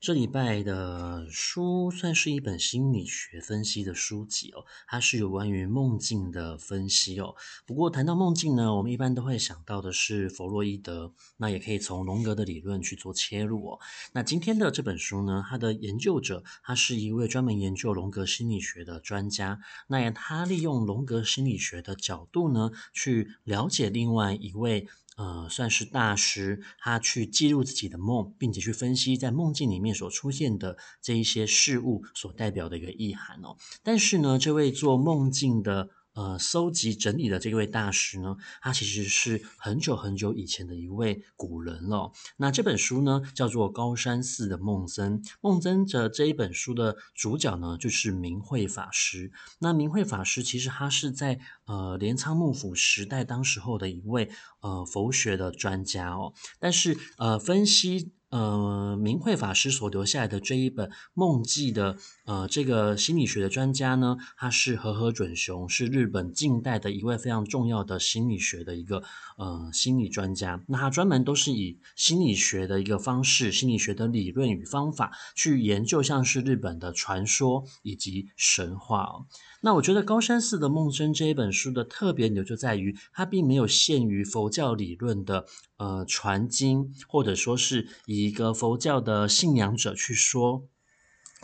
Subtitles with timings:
[0.00, 7.34] 这礼拜的书算是一本心理学分析的书籍哦，它是有关于梦境的分析哦。
[7.66, 13.80] 不过谈到梦境呢，我们一般都会想到的是弗洛伊德，那也可以从荣格的理论去做切入哦。
[14.12, 19.58] 那今天的这本书呢，它的研究者他是一位专门研究荣格心理学的专家，
[19.88, 24.86] 那他利用荣格心理学的角度呢，去了解另外一位。
[25.18, 33.56] 呃，算是大师，他去记录自己的梦，并且去分析在梦境里面所出现的这一些事物所代表的一个意涵哦。
[33.82, 35.90] 但是呢，这位做梦境的。
[36.18, 42.10] 呃，搜集整理的这位大师呢，他其实是很久很久以前的一位古人了。
[42.38, 45.22] 那这本书呢，叫做《高山寺的梦僧》。
[45.40, 49.30] 梦僧的这一本书的主角呢，就是明慧法师。
[49.60, 56.34] 那明慧法师其实他是在呃镰仓幕府时代当时候的一位呃佛学的专家哦。
[56.58, 58.10] 但是呃，分析。
[58.30, 69.02] 呃，明慧法师所留下来的这一本梦记的呃，这个心理学的专家呢，他是和合准雄，是日本近代的一位非常重要的心理学的一个
[69.38, 70.62] 呃心理专家。
[70.68, 79.26] 那他专门都是以心理学的一个方式、心理学的理论与方法去研究，像是日本的传说以及神话哦。
[79.60, 85.46] 那我觉得《高山寺的梦真》这一本书的特别点就在于，它并没有限于佛教理论的
[85.78, 90.68] 呃传经，或者说是以一个佛教的信仰者去说。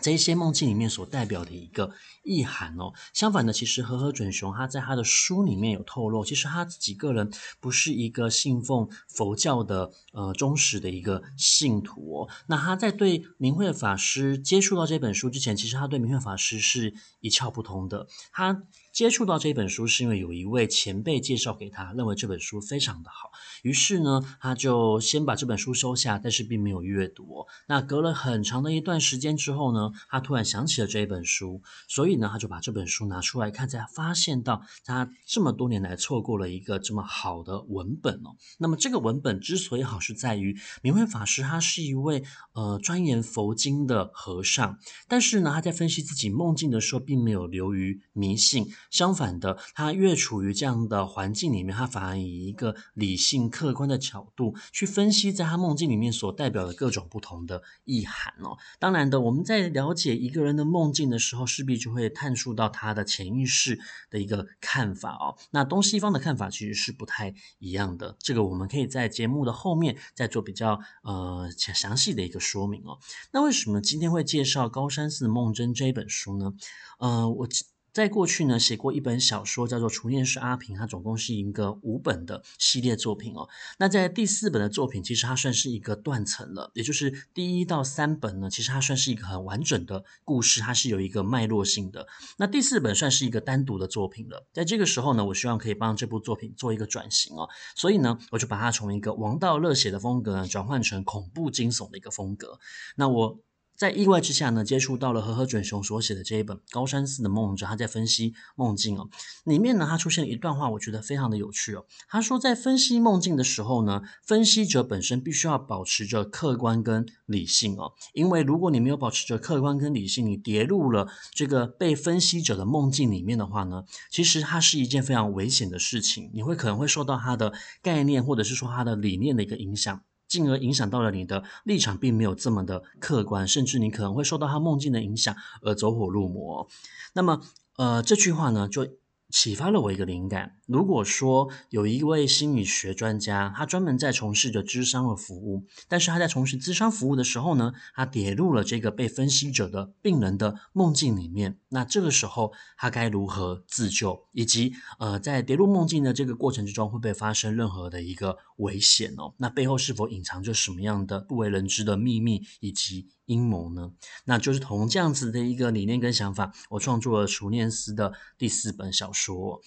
[0.03, 1.93] 这一些梦境里面所代表的一个
[2.25, 12.29] 意涵哦，相反的，其实和合准雄他在他的书里面有透露，其实他自己个人不是一个信奉佛教的呃忠实的一个信徒哦。
[12.49, 18.09] 那他在对明慧法师接触到这本书之前，其实他对明慧法师是一窍不通的。
[18.33, 23.33] 他接触到这本书是因为有一位前辈介绍给他，认为这本书非常的好，
[23.65, 27.45] 于是呢，他就先把这本书收下，但是并没有阅读。
[27.67, 38.37] 那隔了很长的一段时间之后呢，他突然想起了这一本书，所以呢，他就把这本书拿出来看，才发现到他这么多年来错过了一个这么好的文本哦。
[38.59, 42.23] 那么这个文本之所以好，是在于明慧法师他是一位
[42.53, 44.79] 呃钻研佛经的和尚，
[45.09, 58.57] 但是呢，他在分析自己梦境的时候，并没有流于迷信，相反的，他越处于这样的环境里面，他反而以一个理性客观的角度去分析在他梦境里面所代表的各种不同的意涵哦。
[58.79, 63.79] 当然的，我们在了解一个人的梦境的时候，势必就会探出到他的潜意识
[64.11, 65.37] 的一个看法哦。
[65.51, 72.99] 那东西方的看法其实是不太一样的，这个我们可以在节目的后面再做比较呃详细的一个说明哦。
[73.33, 76.53] 那为什么今天会介绍《高山寺梦真》这一本书呢？
[76.99, 77.49] 呃，我。
[77.95, 83.49] 在过去呢，写过一本小说，叫做《厨念师阿平》，它总共是一个五本的系列作品哦。
[83.79, 92.09] 那在第四本的作品，其实它算是一个断层了，也就是第一到三本呢，其实它算是一个很完整的故事，它是有一个脉络性的。
[92.37, 94.45] 那第四本算是一个单独的作品了。
[94.53, 102.59] 在这个时候呢，我希望可以帮这部作品做一个转型哦，所以呢，我就把它从一个王道热血的风格，转换成恐怖惊悚的一个风格。
[102.97, 103.39] 那我。
[103.77, 109.09] 在意外之下呢，接触到了和和准雄所写的这一本《高山寺的梦者》，他在分析梦境哦。
[109.45, 111.85] 里面呢，他出现了一段话，我觉得非常的有趣哦。
[112.09, 117.93] 他说，在分析梦境的时候呢，分析者本身必须要保持着客观跟理性哦。
[118.13, 126.31] 因为如果你没有保持着客观跟理性，你跌入了这个被分析者的梦境里面的话呢，其实它是一件非常危险的事情。
[126.33, 127.53] 你会可能会受到他的
[127.83, 130.01] 概念或者是说他的理念的一个影响。
[130.35, 135.33] 进而影响到了你的立场，并没有这么的客观，甚至你可能会受到他梦境的影响
[135.63, 136.67] 而走火入魔。
[137.13, 137.41] 那么，
[137.77, 138.85] 呃，这句话呢，就。
[139.35, 140.59] 启发了我一个灵感。
[140.65, 151.59] 如果说有一位心理学专家，他专门在从事着咨商的服务，但是他在从事咨商服务的时候呢，他跌入了这个被分析者的病人的梦境里面。
[151.71, 154.25] 那这个时候他该如何自救？
[154.31, 159.35] 以及呃，在跌入梦境的这个过程之中，会不会发生任何的一个危险哦？
[159.39, 162.41] 那背后是否隐藏着什么样的不为人知的秘密？
[162.61, 163.93] 以及阴谋呢？
[164.25, 169.61] 那就是同这样子的一个理念跟想法，我创作了《熟念师》的第四本小说。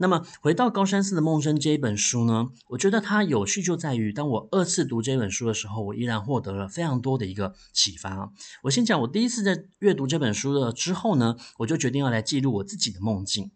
[0.00, 8.32] 那么回到《高山寺的梦生》这一本书呢，我觉得它有趣就在于，当我二次读这本书的时候，我依然获得了非常多的一个启发。
[8.62, 13.50] 我先讲，我第一次在阅读这本书了之后呢，我就决定要来记录我自己的梦境。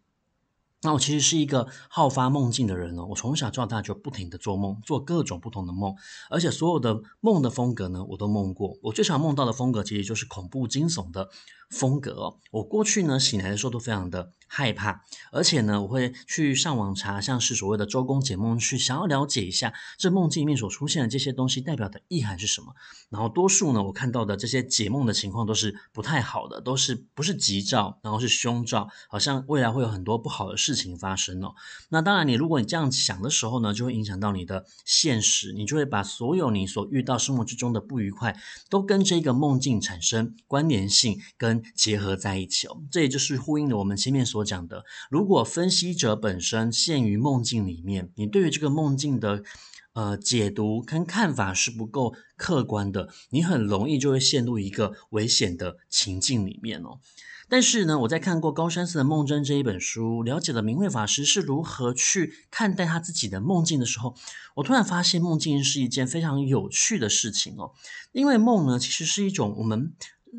[0.82, 5.94] 那我其实是一个好发梦境的人哦，我从小到大就不停的做梦，做各种不同的梦，
[6.28, 8.76] 而且所有的梦的风格呢，我都梦过。
[8.82, 11.28] 我最常梦到的风格其实就是恐怖惊悚的
[11.70, 12.36] 风格。
[12.50, 22.74] 我过去呢醒来的时候都非常的害怕，而且呢我会去上网查，像是所谓的周公解梦，去想要了解一下这梦境里面所出现的这些东西代表的意涵是什么。
[23.08, 30.71] 然后多数呢我看到的这些解梦的情况都是不太好的，都是不是吉兆，然后是凶兆，好像未来会有很多不好的事。
[30.74, 31.54] 事情发生了，
[31.90, 38.34] 那当然，你如果你这样想的时候呢，就会影响到你的现实，你就会把所有你所遇到生活之中的不愉快，
[38.70, 42.82] 都跟这个梦境产生关联性跟结合在一起哦。
[42.90, 49.42] 这也就是呼应了我们前面所讲的，如果分析者本身陷于梦境里面，你对于这个梦境的
[49.94, 56.98] 呃解读跟看法是不够客观的，你很容易就会陷入一个危险的情境里面哦。
[57.48, 64.14] 但是呢，我在看过高山寺的梦真这一本书，了解了明慧法师是如何去看待他自己的梦境的时候，
[64.54, 67.72] 我突然发现梦境是一件非常有趣的事情哦。
[68.12, 69.92] 因为梦呢，其实是一种我们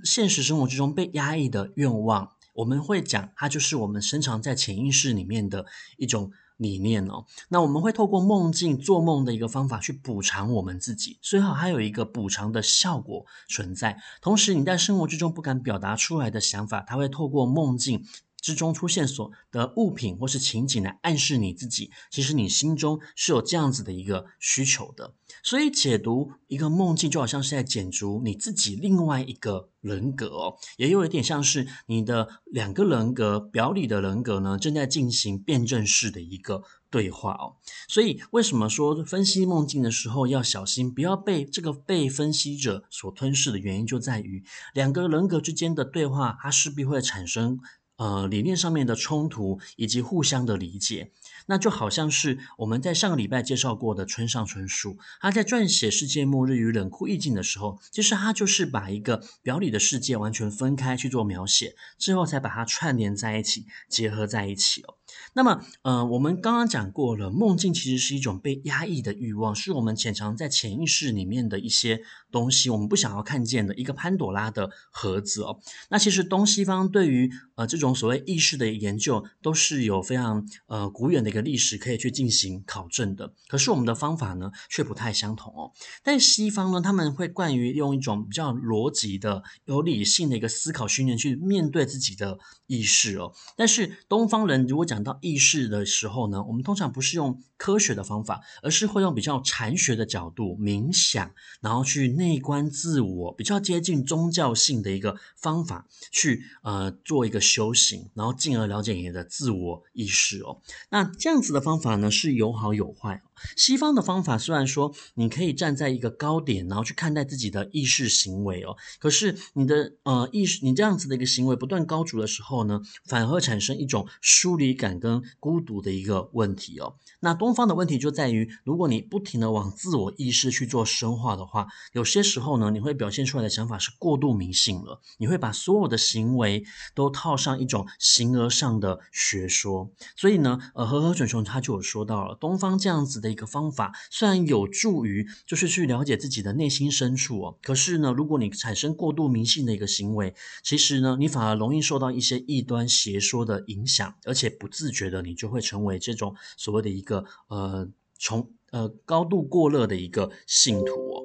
[0.03, 5.67] 现实生活之中被压抑的愿望，我们会讲它就是我们深藏在潜意识里面的
[5.97, 6.31] 一种。
[6.63, 13.99] 理念哦，那我们会透过梦境做梦的一个方法去补偿我们自己，所以好还有一个补偿的效果存在。
[14.21, 18.03] 同时，你在生活之中不敢表达出来的想法，它会透过梦境
[18.43, 25.13] 之中出现所的物品或是情景来暗示你自己，其实你心中是有这样子的一个需求的。
[25.41, 37.55] 所以解读一个梦境，就好像是在解读你自己另外一个人格哦，也有一点像是你的两个人格表里的人格呢，正在进行辩证式的一个对话哦。
[37.87, 44.43] 所以为什么说分析梦境的时候要小心，不要被这个被分析者所吞噬的原因，就在于
[44.73, 47.59] 两个人格之间的对话，它势必会产生。
[47.97, 51.11] 呃，理念上面的冲突以及互相的理解，
[51.45, 64.95] 那就好像是我们在上个礼拜介绍过的村上春树，他在撰写《世界末日与冷酷意境》的时候，其实他就是把一个表里的世界完全分开去做描写，之后才把它串联在一起，结合在一起哦。
[65.33, 72.01] 那么，呃，我们刚刚讲过了，梦境其实是一种被压抑的欲望，是我们潜藏在潜意识里面的一些
[72.31, 75.59] 东西，我们不想要看见的一个潘朵拉的盒子哦。
[75.89, 83.33] 那其实东西方对于呃这种所谓意识的研究，都是有非常呃古远的一个历史可以去进行考证的。
[83.47, 85.71] 可是我们的方法呢，却不太相同哦。
[86.03, 92.37] 但西方呢，他们会惯于用一种比较逻辑的、有理性的一个思考训练去面对自己的
[92.67, 93.33] 意识哦。
[93.57, 110.61] 但是东方人如果讲到意识的时候呢，我们通常不是用科学的方法，而是会用比较禅学的角度冥想，然后去内观自我，比较接近宗教性的一个方法去呃做一个修行，然后进而了解你的自我意识哦。
[110.89, 113.21] 那这样子的方法呢，是有好有坏。
[113.55, 126.95] 西方的方法虽然说你可以站在一个高点，然后去看待自己的意识行为哦，可是你的呃意识，你这样子的一个行为不断高筑的时候呢，反而会产生一种疏离感跟孤独的一个问题哦。
[127.19, 136.63] 那东方的问题就在于，如果你不停地往自我意识去做深化的话，有些时候呢，你会表现出来的想法是过度迷信了，你会把所有的行为
[136.93, 139.89] 都套上一种形而上的学说。
[140.17, 157.23] 所以呢，呃，和合准雄他就有说到了，东方这样子的一个方法，虽然有助于就是去了解自己的内心深处哦，可是呢，如果你产生过度迷信的一个行为，其实呢，你反而容易受到一些异端邪说的影响，而且不自觉的你就会成为这种所谓的一个。
[157.47, 157.89] 呃，
[158.19, 161.23] 从呃高度过热的一个信徒哦，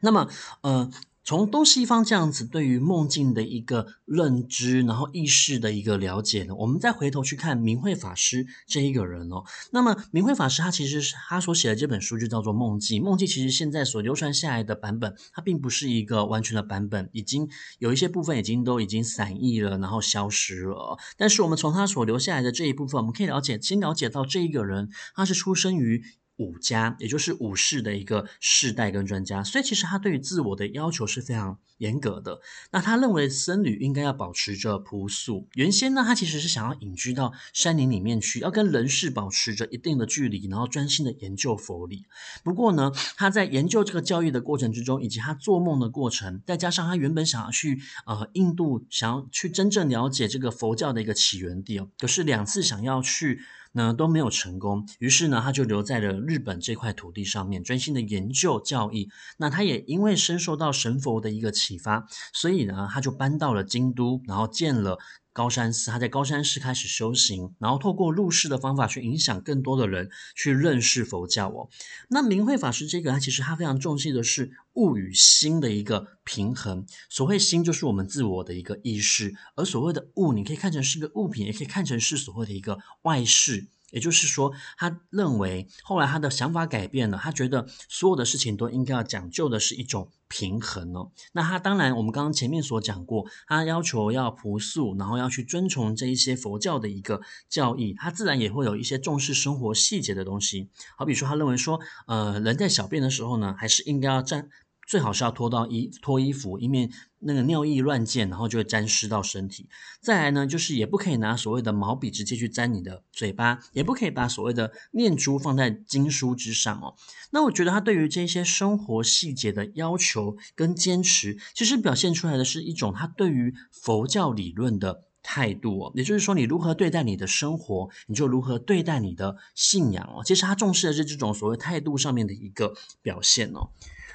[0.00, 0.28] 那么
[0.62, 0.90] 呃。
[1.26, 9.42] 从东西方这样子对于梦境的一个认知，然后意识的一个了解呢，我们再回头去看明慧法师这一个人哦。
[9.72, 17.48] 那么明慧法师他其实是他所写的这本书就叫做《梦境》，《梦境》其实现在所流传下来的版本，它并不是一个完全的版本，已经
[17.80, 20.96] 有一些部分已经都已经散佚了，然后消失了。
[21.16, 26.04] 但是我们从他所留下来的这一部分，我们可以了解，先了解到这一个人他是出生于。
[26.36, 32.40] 武家，也就是武士的一个世代跟专家，所以其实他对于自我的要求是非常严格的。
[32.70, 35.48] 那他认为僧侣应该要保持着朴素。
[35.54, 42.04] 原先呢，他其实是想要隐居到山林里面去，要跟人世保持着一定的距离，然后专心的研究佛理。
[42.44, 53.40] 不过呢，他在研究这个教育的过程之中，以及他做梦的过程，再加上他原本想要去呃印度，想要去真正了解这个佛教的一个起源地哦，可是两次想要去。
[53.76, 59.10] 那都没有成功，于是呢，他就留在了日本这块土地上面，专心的研究教义。
[59.36, 64.98] 那他也因为深受到神佛的一个启发，所以呢，他就搬到了京都，然后建了
[65.36, 71.68] 高山寺，他在高山寺开始修行，然后透过入世的方法去影响更多的人去认识佛教哦。
[72.08, 76.86] 那明慧法师这个，他其实他非常重视的是物与心的一个平衡。
[77.10, 83.66] 所谓心，就是我们自我的一个意识；而所谓的物，你可以看成是一个物品，也可以看成是所谓的一个外事。
[83.90, 91.10] 也就是说，他认为后来他的想法改变了，他觉得所有的事情都应该要讲究的是一种平衡哦。
[91.32, 100.68] 那他当然，我们刚刚前面所讲过，他要求要朴素，然后要去遵从这一些佛教的一个教义，他自然也会有一些重视生活细节的东西。
[100.96, 104.48] 好比说，他认为说，呃，人在小便的时候呢，还是应该要站。
[104.86, 109.68] 最好是要脱到衣脱衣服，以免那个尿液乱溅，然后就会沾湿到身体。
[110.00, 116.94] 再来呢，就是也不可以拿所谓的毛笔直接去沾你的嘴巴，也不可以把所谓的念珠放在经书之上哦。
[117.30, 125.92] 那我觉得他对于这些生活细节的要求跟坚持，其实表现出来的是一种他对于佛教理论的态度哦。
[125.96, 130.22] 也就是说，你如何对待你的生活，你就如何对待你的信仰哦。
[130.24, 133.70] 其实他重视的是这种所谓态度上面的一个表现哦。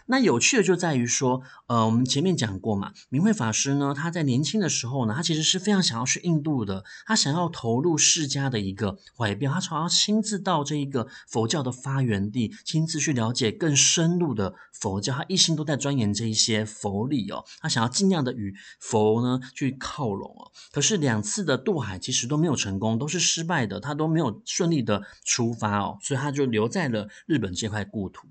[0.07, 20.51] 那有趣的就在于说，呃，我们前面讲过嘛，明慧法师呢，他在年轻的时候呢，他其实是非常想要去印度的，他想要投入释迦的一个怀表，他想要亲自到这一个佛教的发源地，亲自去了解更深入的佛教，他一心都在钻研这一些佛理哦，他想要尽量的与佛呢去靠拢哦。
[20.71, 28.27] 可是两次的渡海其实都没有成功，都是失败的，他都没有顺利的出发哦，所以他就留在了日本这块故土。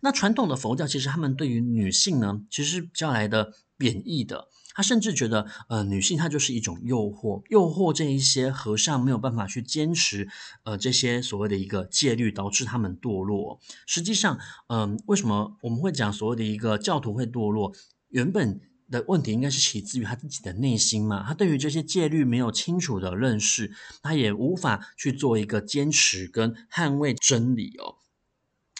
[0.00, 4.48] 那传统的佛教其实他们对于女性呢，其实是比较来的贬义的。
[4.72, 10.28] 他甚至觉得，呃，女性她就是一种诱惑，诱惑这一些和尚没有办法去坚持，
[10.62, 13.60] 呃，这些所谓的一个戒律，导致他们堕落。
[13.84, 14.38] 实际上，
[14.68, 17.74] 嗯、为什么我们会讲所谓的一个教徒会堕落？
[18.08, 27.99] 原本的问题应该是起自于他自己的内心嘛，他对于这些戒律没有清楚的认识，他也无法去做一个坚持跟捍卫真理哦。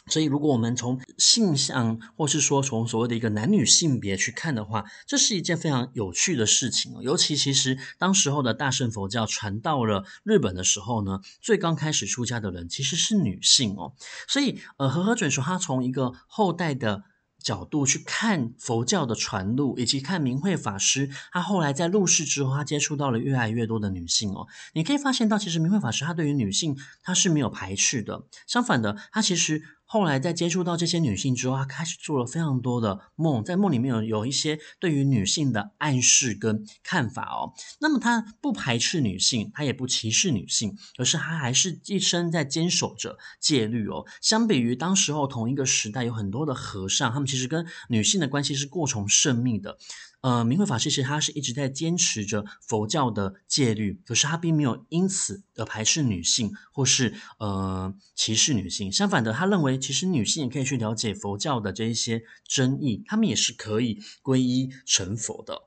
[0.07, 6.95] 所以，如果我们从性向，或是说从所谓的一个男女性别去看的话，这是一件非常有趣的事情。
[7.03, 13.93] 尤其其实当时候的大乘佛教传到了日本的时候呢，最刚开始出家的人其实是女性哦。
[14.27, 17.05] 所以，呃，和合准说他从一个后代的
[17.41, 24.47] 角度去看佛教的传入，以及看明慧法师，他后来在入世之后，他接触到了越来越多的女性哦。
[24.73, 29.63] 你可以发现到，其实明慧法师他对于女性他是没有排斥的，相反的，他其实。
[29.93, 37.53] 后来在接触到这些女性之后，他开始做了非常多的梦，在梦里面有有一些对于女性的暗示跟看法哦。
[37.81, 44.07] 那么他不排斥女性，他也不歧视女性，可是他还是一生在坚守着戒律哦。
[44.23, 49.77] 相比于当时候同一个时代有很多的和尚，他们其实跟女性的关系是过从甚密的。
[50.23, 58.93] 呃，明慧法师其实他是一直在坚持着佛教的戒律，可是他并没有因此而排斥女性或是呃歧视女性。
[58.93, 65.63] 相反的，他认为其实女性也可以去了解佛教的这一些真义，他们也是可以皈依成佛的。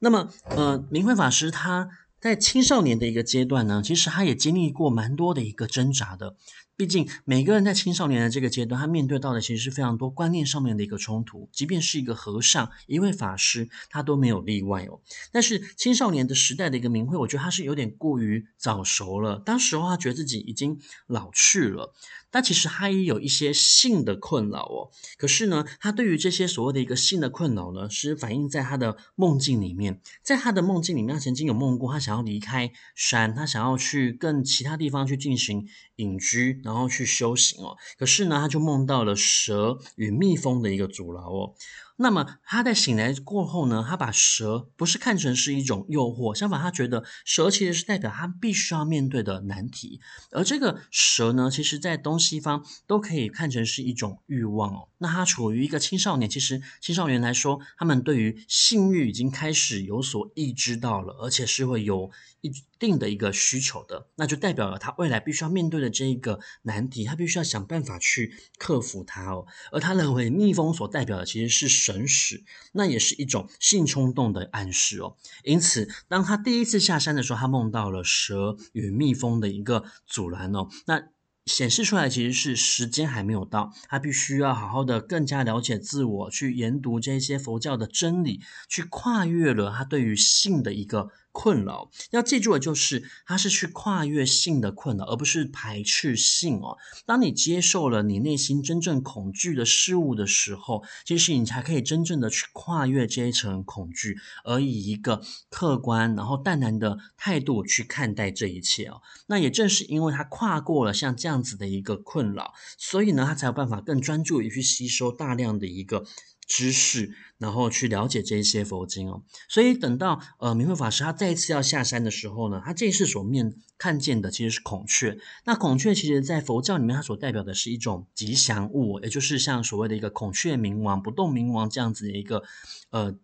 [0.00, 6.36] 那么，呃，明慧法师他在青少年的一个阶段呢，其实他也经历过蛮多的一个挣扎的。
[6.80, 11.46] 毕竟每个人在青少年的这个阶段，他面对到的其实是非常多观念上面的一个冲突。
[11.52, 14.98] 即便是一个和尚、一位法师，他都没有例外哦。
[15.30, 19.38] 但是青少年的时代的一个明慧，我觉得他是有点过于早熟了。
[19.40, 21.92] 当时候他觉得自己已经老去了。
[22.30, 30.00] 但其实他也有一些性的困扰哦，可是呢，他对于这些所谓的一个性的困扰呢，是反映在他的梦境里面。
[30.22, 37.76] 在他的梦境里面，他曾经有梦过，他想要离开山，他想要去更其他地方去进行隐居，然后去修行哦。
[37.98, 41.54] 可是呢，他就梦到了蛇与蜜蜂的一个阻挠哦。
[42.02, 50.00] 那么他在醒来过后呢，他把蛇不是看成是一种诱惑，相反，他觉得蛇其实是代表他必须要面对的难题。
[50.30, 54.88] 而这个蛇呢，其实在东西方都可以看成是一种欲望哦。
[54.96, 69.46] 那他处于一个青少年，其实青少年来说，他们对于性欲已经开始有所意知到了，而且是会有一定的一个需求的，那就代表了他未来必须要面对的这一个难题，他必须要想办法去克服它哦。
[69.70, 75.16] 而他认为蜜蜂所代表的其实是神使，那也是一种性冲动的暗示哦。
[75.42, 80.68] 因此，当他第一次下山的时候，他梦到了蛇与蜜蜂的一个阻拦哦。
[80.86, 81.08] 那
[81.46, 91.10] 显示出来其实是时间还没有到，他必须要好好的更加了解自我，去研读这些佛教的真理，去跨越了他对于性的一个。
[91.32, 96.76] 困扰，要记住的就是，他是去跨越性的困扰，而不是排斥性哦。
[97.06, 109.00] 当你接受了你内心真正恐惧的事物的时候，其实你才可以真正的去跨越这一层恐惧，而以一个客观然后淡然的态度去看待这一切哦。
[109.26, 116.04] 那也正是因为他跨过了像这样子的一个困扰，所以呢，他才有办法更专注于去吸收大量的一个。
[116.50, 125.16] 知识，然后去了解这一些佛经哦，所以等到呃明慧法师他再一次要下山的时候呢，他这一次所面看见的其实是孔雀。
[125.44, 132.42] 那孔雀其实在佛教里面，它所代表的是一种吉祥物，也就是像所谓的一个孔雀明王、不动明王这样子的一个
[132.90, 133.14] 呃。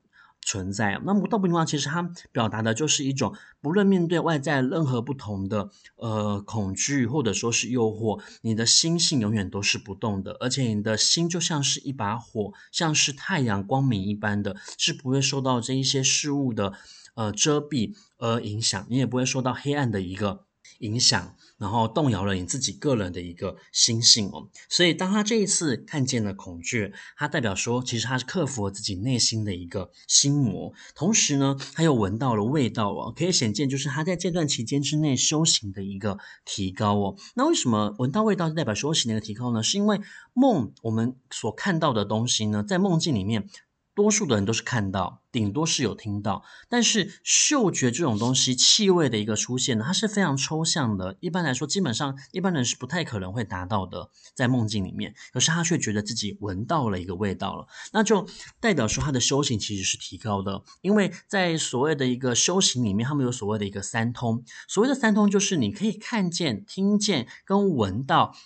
[0.47, 0.99] 存在。
[1.05, 16.73] 那么不动明王其实它表达的就是一种，不论面对外在任何不同的呃恐惧或者说是诱惑，你的心性永远都是不动的，而且你的心就像是一把火，像是太阳光明一般的，是不会受到这一些事物的
[17.17, 20.46] 呃遮蔽而影响，你也不会受到黑暗的一个。
[20.81, 24.49] 影响，然后动摇了你自己个人的一个心性哦。
[24.69, 37.17] 所以，当他这一次看见了恐惧，他代表说，其实他是克服了自己内心的一个心魔，同时呢，他又闻到了味道哦，可以显见就是他在这段期间之内修行的一个提高哦。
[37.35, 39.63] 那为什么闻到味道就代表修行的一个提高呢？
[39.63, 40.01] 是因为
[40.33, 43.49] 梦我们所看到的东西呢，在梦境里面。
[43.97, 51.17] 多数的人都是看到，顶多是有听到，但是嗅觉这种东西，气味的一个出现呢，它是非常抽象的。
[51.21, 55.15] 一般来说，基本上一般人是不太可能会达到的，在梦境里面。
[55.33, 58.29] 可是他却觉得自己闻到了一个味道了，那就
[58.61, 60.63] 代表说他的修行其实是提高的。
[60.83, 64.45] 因为在所谓的一个修行里面，他们有所谓的一个三通。
[64.69, 68.37] 所谓的三通，就是你可以看见、听见跟闻到，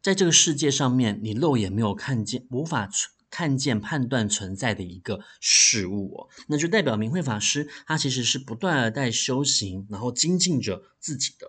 [0.00, 2.88] 在这个世界上面，你肉眼没有看见，无法。
[3.32, 11.46] 看见、判断存在的一个事物哦，那就代表明慧法师他其实是不断的在修行，然后精进着自己的。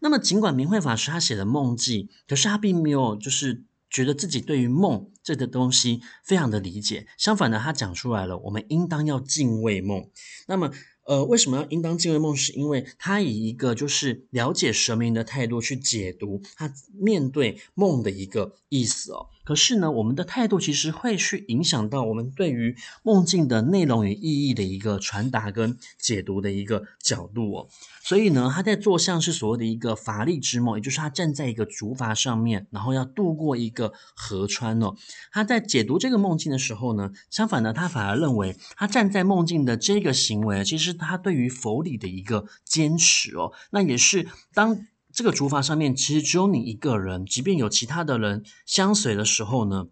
[0.00, 10.10] 那么，尽管明慧法师他写的梦记，可是他并没有就是觉得自己对于梦这个东西非常的理解，相反的，他讲出来了，我们应当要敬畏梦。
[10.48, 10.72] 那么。
[11.06, 12.36] 呃，为什么要应当敬畏梦？
[12.36, 19.26] 是因为他以一个就是了解神明的态度去解读他面对梦的一个意思哦。
[19.50, 27.68] 可是呢，我们的态度其实会去影响到我们对于梦境的内容与意义的一个传达跟解读的一个角度哦。
[28.00, 34.94] 所以呢，他在做像是所谓的一个法力之梦，也就是他站在一个竹筏上面，然后要渡过一个河川哦。
[35.32, 43.50] 他在解读这个梦境的时候呢，相反呢，他反而认为他站在梦境的这个行为，其实他对于佛理的一个坚持哦。
[43.72, 44.86] 那也是当
[45.20, 49.88] 这个竹筏上面其实只有你一个人，即便有其他的人相随的时候呢。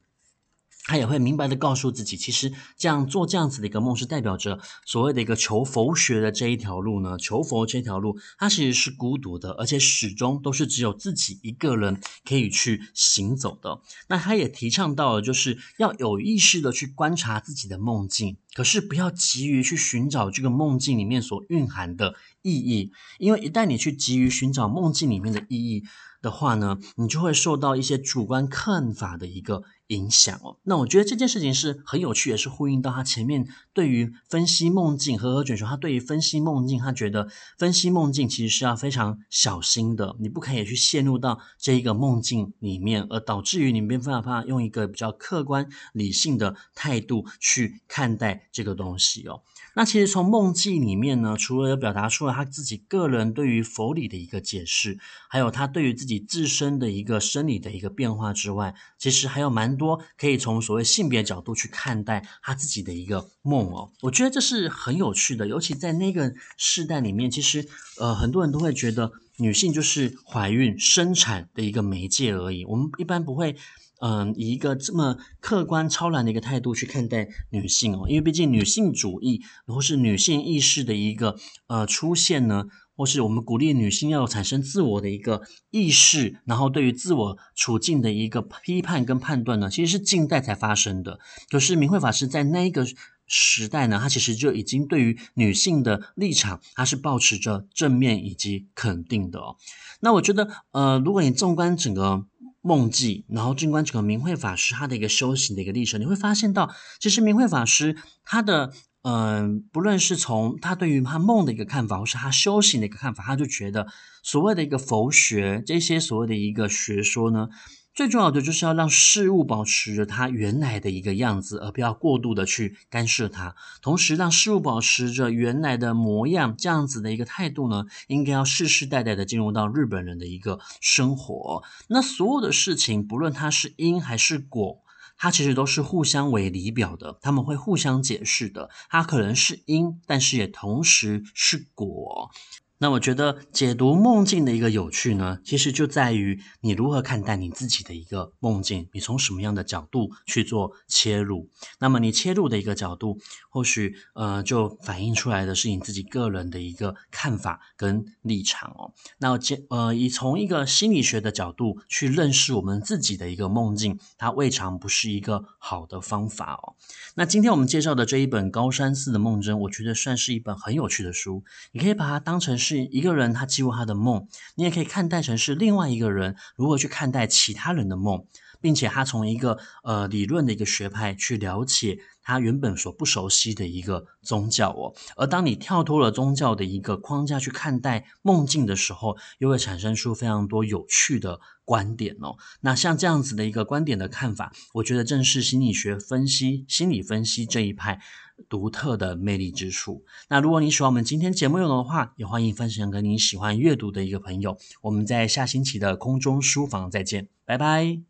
[0.89, 7.19] 他也会明白的告诉自己，其实这样做这样子的一个梦，是代表着所谓的一个求佛学的这一条路呢。
[7.19, 13.83] 求佛这条路，它其实是孤独的，而且始终都是只有自己一个人可以去行走的。
[14.09, 25.85] 那他也提倡到了，就是要有意识的去观察自己的梦境，可是不要急于去寻找这个梦境里面所蕴含的意义，因为一旦你去急于寻找梦境里面的意义
[26.23, 29.65] 的话呢，你就会受到一些主观看法的一个。
[29.89, 49.41] 影响哦，那我觉得这件事情是很有趣，也是呼应到他前面对于分析梦境，和和卷说他对于分析梦境，他觉得分析梦境其实是要非常小心的，你不可以去陷入到这一个梦境里面，而导致于你没办法用一个比较客观理性的态度去看待这个东西哦。
[49.75, 54.99] 那其实从梦境里面呢，除了表达出了他自己个人对于佛理的一个解释，
[55.29, 59.78] 还有他对于自己自身的一个生理的一个变化之外，其实还有蛮。
[59.79, 67.67] 多可以从所谓性别角度去看待他自己的一个梦哦，我觉得这是很有趣的，尤其在那个时代里面，其实
[67.99, 73.57] 呃很多人都会觉得女性就是怀孕生产的一个媒介而已，我们一般不会
[74.01, 81.37] 嗯、以一个这么客观超然的一个态度去看待女性哦，因为毕竟女性主义或是女性意识的一个
[81.69, 82.67] 呃出现呢。
[82.99, 91.21] 或是我们鼓励女性要产生自我的一个意识，然后对于自我处境的一个批判跟判断呢，其实是近代才发生的。
[91.49, 92.85] 可是明慧法师在那一个
[93.29, 99.55] 时代呢，他其实就已经对于女性的立场，他是保持着正面以及肯定的哦。
[100.01, 102.25] 那我觉得，呃，如果你纵观整个
[102.63, 113.87] 梦记，然后纵观整个明慧法师他的一个修行的一个历程，你会发现到，其实明慧法师他的嗯，不论是从他对于他梦的一个看法，或是他修行的一个看法，他就觉得
[114.23, 117.49] 所谓的一个佛学，这些所谓的一个学说呢，
[117.95, 123.55] 最重要的就是要让事物保持着它原来的一个样子，而不要过度的去干涉它。
[123.81, 131.63] 同时，让事物保持着原来的模样，这样子的一个态度呢，应该要世世代代的进入到日本人的一个生活。
[131.89, 134.83] 那所有的事情，不论它是因还是果。
[135.19, 138.71] 它其实都是互相为理表的，他们会互相解释的。
[138.89, 142.31] 它可能是因，但是也同时是果。
[142.81, 151.51] 那我觉得解读梦境的一个有趣呢，其实就在于你如何看待你自己的一个梦境，你从什么样的角度去做切入。
[151.81, 153.19] 那么你切入的一个角度，
[153.51, 158.93] 或许呃就反映出来的是你自己个人的一个看法跟立场哦。
[159.19, 159.37] 那
[159.71, 166.77] 呃以从一个心理学的角度去认识我们自己的一个梦境，它未尝不是一个好的方法哦。
[167.17, 172.57] 那今天我们介绍的这一本高山寺的梦真，我觉得算是一本很有趣的书，你可以把它当成。
[172.69, 178.27] 是一个人，他记录他的梦，你也可以看待成是另外一个人如何去看待其他人的梦，
[178.61, 184.93] 并且他从一个呃理论的一个学派去了解他原本所不熟悉的一个宗教哦。
[185.17, 192.37] 而当你跳脱了宗教的一个框架去看待梦境的时候，又会产生出非常多有趣的观点哦。
[192.61, 198.01] 那像这样子的一个观点的看法，我觉得正是心理学分析、心理分析这一派。
[198.49, 200.05] 独特的魅力之处。
[200.29, 204.57] 那如果你喜欢我们今天节目内容的话，也欢迎分享给你喜欢阅读的一个朋友。
[204.83, 208.08] 我们在下星期的空中书房再见，拜拜。